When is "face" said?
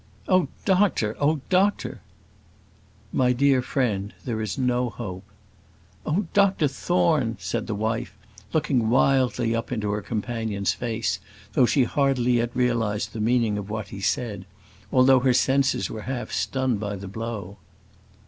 10.73-11.19